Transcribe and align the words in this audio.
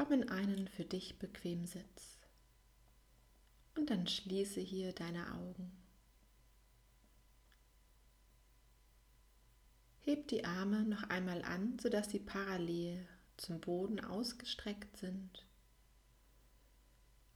Komm 0.00 0.12
in 0.12 0.30
einen 0.30 0.66
für 0.66 0.86
dich 0.86 1.18
bequemen 1.18 1.66
Sitz 1.66 2.16
und 3.76 3.90
dann 3.90 4.06
schließe 4.06 4.58
hier 4.58 4.94
deine 4.94 5.34
Augen. 5.34 5.70
Heb 9.98 10.26
die 10.28 10.46
Arme 10.46 10.84
noch 10.84 11.02
einmal 11.10 11.42
an, 11.42 11.78
sodass 11.78 12.10
sie 12.10 12.18
parallel 12.18 13.06
zum 13.36 13.60
Boden 13.60 14.00
ausgestreckt 14.00 14.96
sind. 14.96 15.44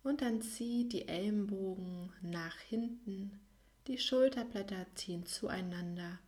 Und 0.03 0.23
dann 0.23 0.41
zieh 0.41 0.89
die 0.89 1.07
Ellenbogen 1.07 2.15
nach 2.23 2.57
hinten, 2.61 3.41
die 3.89 3.99
Schulterblätter 3.99 4.87
ziehen 4.95 5.27
zueinander 5.27 6.19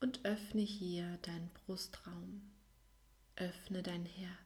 und 0.00 0.24
öffne 0.24 0.62
hier 0.62 1.18
deinen 1.18 1.50
Brustraum. 1.50 2.50
Öffne 3.36 3.84
dein 3.84 4.06
Herz. 4.06 4.43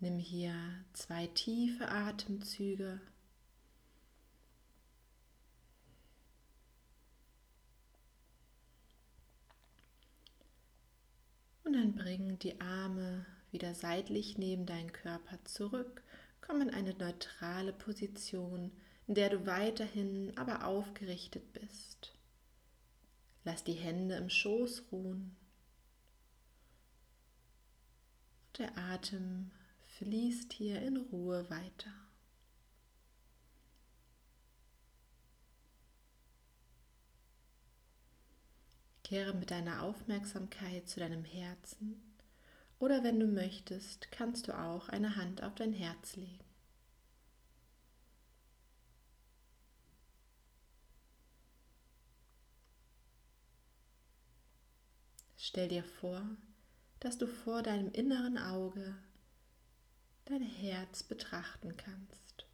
Nimm 0.00 0.18
hier 0.18 0.54
zwei 0.92 1.26
tiefe 1.28 1.88
Atemzüge. 1.88 3.00
Und 11.64 11.72
dann 11.72 11.94
bring 11.94 12.38
die 12.38 12.60
Arme 12.60 13.24
wieder 13.50 13.74
seitlich 13.74 14.36
neben 14.36 14.66
deinen 14.66 14.92
Körper 14.92 15.42
zurück. 15.44 16.02
Komm 16.40 16.60
in 16.60 16.70
eine 16.70 16.92
neutrale 16.92 17.72
Position, 17.72 18.70
in 19.06 19.14
der 19.14 19.30
du 19.30 19.46
weiterhin 19.46 20.36
aber 20.36 20.66
aufgerichtet 20.66 21.52
bist. 21.54 22.12
Lass 23.44 23.64
die 23.64 23.72
Hände 23.72 24.16
im 24.16 24.28
Schoß 24.28 24.84
ruhen. 24.92 25.36
Der 28.58 28.76
Atem 28.76 29.50
fließt 29.98 30.52
hier 30.52 30.82
in 30.82 30.96
Ruhe 30.96 31.48
weiter. 31.50 31.92
Kehre 39.04 39.34
mit 39.34 39.50
deiner 39.50 39.82
Aufmerksamkeit 39.82 40.88
zu 40.88 40.98
deinem 40.98 41.24
Herzen 41.24 42.02
oder 42.80 43.04
wenn 43.04 43.20
du 43.20 43.26
möchtest, 43.26 44.10
kannst 44.10 44.48
du 44.48 44.58
auch 44.58 44.88
eine 44.88 45.14
Hand 45.14 45.42
auf 45.42 45.54
dein 45.54 45.72
Herz 45.72 46.16
legen. 46.16 46.44
Stell 55.36 55.68
dir 55.68 55.84
vor, 55.84 56.26
dass 56.98 57.18
du 57.18 57.28
vor 57.28 57.62
deinem 57.62 57.92
inneren 57.92 58.38
Auge 58.38 58.96
dein 60.24 60.42
Herz 60.42 61.02
betrachten 61.02 61.76
kannst. 61.76 62.46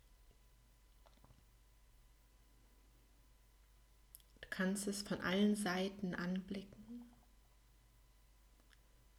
Du 4.40 4.48
kannst 4.50 4.86
es 4.88 5.02
von 5.02 5.20
allen 5.20 5.54
Seiten 5.54 6.14
anblicken 6.14 7.04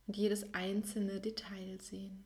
und 0.07 0.17
jedes 0.17 0.53
einzelne 0.53 1.21
Detail 1.21 1.79
sehen. 1.79 2.25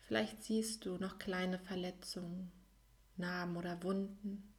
Vielleicht 0.00 0.44
siehst 0.44 0.86
du 0.86 0.96
noch 0.98 1.18
kleine 1.18 1.58
Verletzungen, 1.58 2.52
Narben 3.16 3.56
oder 3.56 3.82
Wunden 3.82 4.54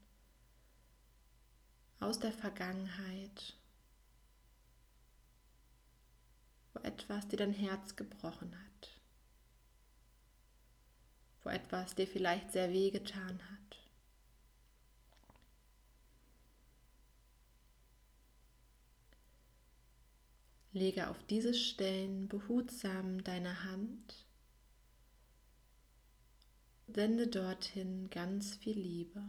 aus 1.99 2.19
der 2.19 2.33
Vergangenheit 2.33 3.57
wo 6.77 6.87
etwas 7.07 7.27
dir 7.29 7.37
dein 7.37 7.53
Herz 7.53 7.95
gebrochen 7.95 8.53
hat, 8.53 8.89
wo 11.41 11.49
etwas 11.49 11.95
dir 11.95 12.05
vielleicht 12.05 12.51
sehr 12.51 12.73
weh 12.73 12.91
getan 12.91 13.39
hat. 13.49 13.77
Lege 20.73 21.09
auf 21.09 21.23
diese 21.23 21.53
Stellen 21.53 22.27
behutsam 22.27 23.23
deine 23.23 23.63
Hand, 23.63 24.25
sende 26.87 27.27
dorthin 27.27 28.09
ganz 28.09 28.57
viel 28.57 28.77
Liebe. 28.77 29.23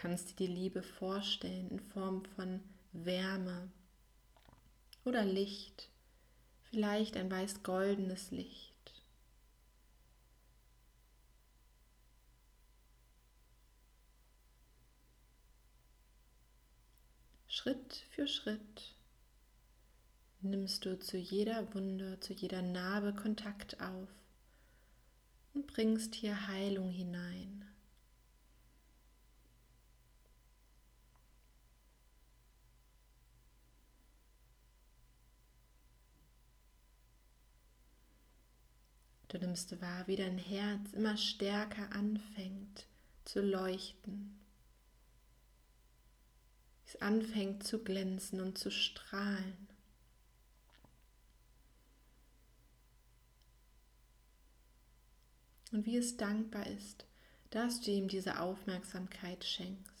Kannst 0.00 0.30
dir 0.30 0.46
die 0.46 0.54
Liebe 0.54 0.82
vorstellen 0.82 1.68
in 1.68 1.78
Form 1.78 2.24
von 2.24 2.62
Wärme 2.92 3.70
oder 5.04 5.26
Licht, 5.26 5.90
vielleicht 6.70 7.18
ein 7.18 7.30
weiß-goldenes 7.30 8.30
Licht. 8.30 8.72
Schritt 17.48 18.06
für 18.12 18.26
Schritt 18.26 18.94
nimmst 20.40 20.86
du 20.86 20.98
zu 20.98 21.18
jeder 21.18 21.74
Wunde, 21.74 22.18
zu 22.20 22.32
jeder 22.32 22.62
Narbe 22.62 23.12
Kontakt 23.12 23.78
auf 23.82 24.08
und 25.52 25.66
bringst 25.66 26.14
hier 26.14 26.48
Heilung 26.48 26.88
hinein. 26.88 27.69
Du 39.30 39.38
nimmst 39.38 39.80
wahr, 39.80 40.08
wie 40.08 40.16
dein 40.16 40.38
Herz 40.38 40.92
immer 40.92 41.16
stärker 41.16 41.92
anfängt 41.92 42.88
zu 43.24 43.40
leuchten. 43.40 44.40
Es 46.84 47.00
anfängt 47.00 47.62
zu 47.62 47.84
glänzen 47.84 48.40
und 48.40 48.58
zu 48.58 48.72
strahlen. 48.72 49.68
Und 55.70 55.86
wie 55.86 55.96
es 55.96 56.16
dankbar 56.16 56.66
ist, 56.66 57.06
dass 57.50 57.80
du 57.80 57.92
ihm 57.92 58.08
diese 58.08 58.40
Aufmerksamkeit 58.40 59.44
schenkst. 59.44 59.99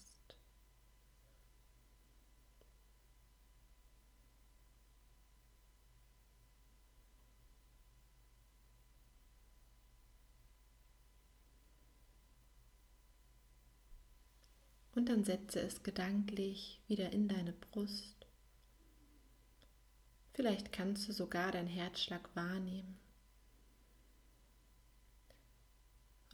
Und 15.00 15.08
dann 15.08 15.24
setze 15.24 15.60
es 15.60 15.82
gedanklich 15.82 16.78
wieder 16.86 17.10
in 17.10 17.26
deine 17.26 17.54
Brust. 17.54 18.26
Vielleicht 20.34 20.72
kannst 20.72 21.08
du 21.08 21.12
sogar 21.14 21.52
deinen 21.52 21.68
Herzschlag 21.68 22.28
wahrnehmen. 22.36 22.98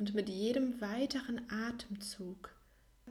Und 0.01 0.15
mit 0.15 0.29
jedem 0.29 0.81
weiteren 0.81 1.49
Atemzug 1.49 2.57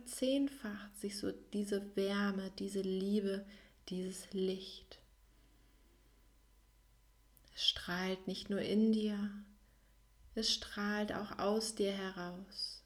zehnfacht 0.04 0.98
sich 0.98 1.18
so 1.18 1.32
diese 1.54 1.96
Wärme, 1.96 2.52
diese 2.60 2.82
Liebe, 2.82 3.46
dieses 3.88 4.34
Licht. 4.34 5.00
Es 7.56 7.66
strahlt 7.66 8.28
nicht 8.28 8.50
nur 8.50 8.60
in 8.60 8.92
dir, 8.92 9.32
es 10.34 10.54
strahlt 10.54 11.14
auch 11.14 11.40
aus 11.40 11.76
dir 11.76 11.94
heraus. 11.94 12.85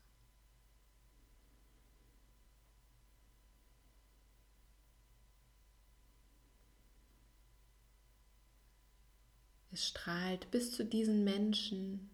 Strahlt 9.80 10.52
bis 10.52 10.72
zu 10.72 10.84
diesen 10.86 11.24
Menschen, 11.24 12.10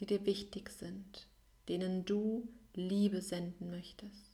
die 0.00 0.06
dir 0.06 0.24
wichtig 0.26 0.70
sind, 0.70 1.26
denen 1.68 2.04
du 2.04 2.48
Liebe 2.74 3.22
senden 3.22 3.70
möchtest. 3.70 4.32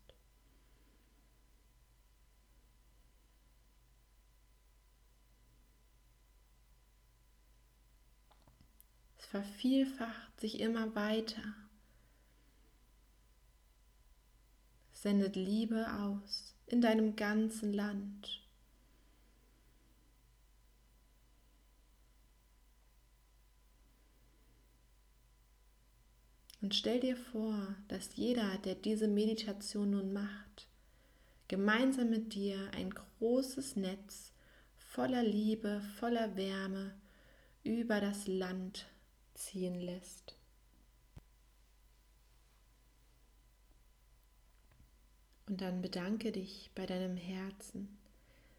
Es 9.19 9.26
vervielfacht 9.26 10.41
sich 10.41 10.61
immer 10.61 10.94
weiter. 10.94 11.55
Sendet 14.93 15.37
Liebe 15.37 15.93
aus 16.00 16.55
in 16.67 16.81
deinem 16.81 17.17
ganzen 17.17 17.73
Land. 17.73 18.42
Und 26.62 26.76
stell 26.76 27.00
dir 27.00 27.17
vor, 27.17 27.75
dass 27.88 28.14
jeder, 28.14 28.56
der 28.59 28.76
diese 28.76 29.09
Meditation 29.09 29.91
nun 29.91 30.12
macht, 30.12 30.69
gemeinsam 31.49 32.09
mit 32.09 32.35
dir 32.35 32.70
ein 32.73 32.91
großes 32.91 33.75
Netz 33.75 34.32
voller 34.76 35.25
Liebe, 35.25 35.82
voller 35.99 36.37
Wärme 36.37 36.94
über 37.64 38.00
das 38.00 38.29
Land 38.29 38.87
ziehen 39.35 39.81
lässt. 39.81 40.37
Und 45.49 45.61
dann 45.61 45.82
bedanke 45.82 46.31
dich 46.31 46.70
bei 46.76 46.87
deinem 46.87 47.17
Herzen, 47.17 47.99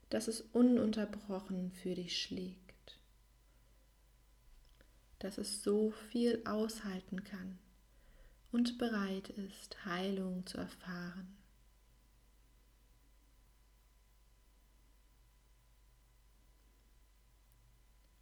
dass 0.10 0.28
es 0.28 0.42
ununterbrochen 0.42 1.72
für 1.72 1.96
dich 1.96 2.22
schlägt, 2.22 3.00
dass 5.20 5.38
es 5.38 5.64
so 5.64 5.92
viel 5.92 6.42
aushalten 6.46 7.24
kann 7.24 7.63
und 8.54 8.78
bereit 8.78 9.30
ist, 9.30 9.84
Heilung 9.84 10.46
zu 10.46 10.58
erfahren. 10.58 11.36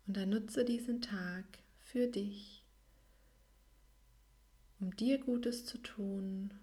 Und 0.08 0.16
dann 0.16 0.30
nutze 0.30 0.64
diesen 0.64 1.02
Tag 1.02 1.46
für 1.80 2.08
dich, 2.08 2.64
um 4.80 4.96
dir 4.96 5.20
Gutes 5.20 5.66
zu 5.66 5.78
tun, 5.78 6.54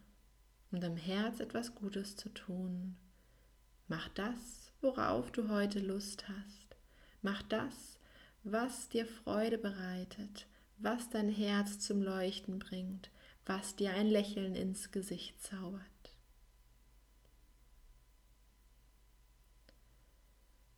um 0.73 0.81
deinem 0.81 0.97
Herz 0.97 1.39
etwas 1.41 1.75
Gutes 1.75 2.17
zu 2.17 2.31
tun. 2.31 2.97
Mach 3.87 4.09
das, 4.09 4.73
worauf 4.81 5.31
du 5.31 5.49
heute 5.51 5.81
Lust 5.81 6.27
hast. 6.29 6.77
Mach 7.21 7.43
das, 7.43 7.99
was 8.45 8.89
dir 8.89 9.05
Freude 9.05 9.59
bereitet, 9.59 10.47
was 10.79 11.11
dein 11.11 11.29
Herz 11.29 11.81
zum 11.81 12.03
Leuchten 12.03 12.59
bringt, 12.59 13.11
was 13.49 13.75
dir 13.75 13.95
ein 13.95 14.09
Lächeln 14.09 14.55
ins 14.55 14.93
Gesicht 14.93 15.41
zaubert. 15.41 15.83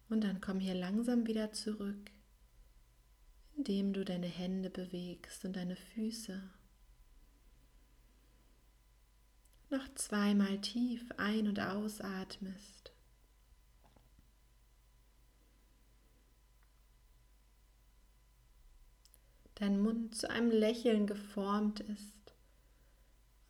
Und 0.08 0.22
dann 0.22 0.40
komm 0.40 0.60
hier 0.60 0.74
langsam 0.74 1.26
wieder 1.26 1.52
zurück, 1.52 2.12
indem 3.56 3.92
du 3.92 4.04
deine 4.04 4.28
Hände 4.28 4.70
bewegst 4.70 5.44
und 5.44 5.56
deine 5.56 5.74
Füße. 5.74 6.48
Noch 9.70 9.92
zweimal 9.96 10.60
tief 10.60 11.04
ein- 11.16 11.48
und 11.48 11.58
ausatmest. 11.58 12.92
Dein 19.56 19.80
Mund 19.80 20.14
zu 20.14 20.30
einem 20.30 20.50
Lächeln 20.52 21.08
geformt 21.08 21.80
ist 21.80 22.19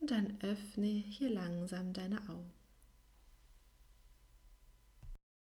und 0.00 0.10
dann 0.10 0.36
öffne 0.42 0.86
hier 0.86 1.30
langsam 1.30 1.92
deine 1.92 2.18
Augen. 2.28 2.59